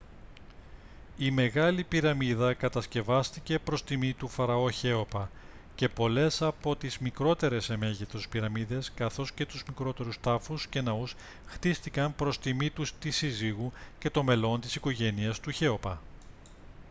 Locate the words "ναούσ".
10.81-11.15